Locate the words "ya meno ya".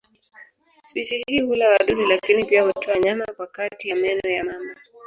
3.89-4.43